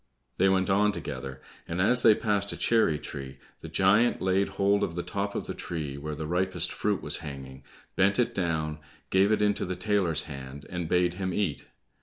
They 0.37 0.49
went 0.49 0.67
on 0.67 0.91
together, 0.91 1.41
and 1.67 1.79
as 1.79 2.01
they 2.01 2.15
passed 2.15 2.51
a 2.51 2.57
cherry 2.57 2.97
tree, 2.97 3.37
the 3.59 3.67
giant 3.69 4.19
laid 4.19 4.49
hold 4.57 4.83
of 4.83 4.95
the 4.95 5.03
top 5.03 5.35
of 5.35 5.45
the 5.45 5.53
tree 5.53 5.95
where 5.95 6.15
the 6.15 6.25
ripest 6.25 6.71
fruit 6.73 7.03
was 7.03 7.17
hanging, 7.17 7.61
bent 7.95 8.17
it 8.17 8.33
down, 8.33 8.79
gave 9.11 9.31
it 9.31 9.43
into 9.43 9.63
the 9.63 9.75
tailor's 9.75 10.23
hand, 10.23 10.65
and 10.71 10.89
bade 10.89 11.13
him 11.21 11.35
eat. 11.35 11.65